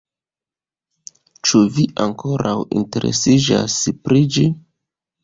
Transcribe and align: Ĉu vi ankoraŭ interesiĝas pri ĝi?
Ĉu 1.49 1.61
vi 1.75 1.85
ankoraŭ 2.05 2.53
interesiĝas 2.79 3.77
pri 4.09 4.23
ĝi? 4.39 4.47